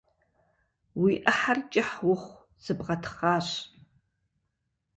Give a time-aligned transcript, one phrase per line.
[1.01, 3.47] Уи Ӏыхьэр кӀыхь ухъу, сыбгъэтхъащ!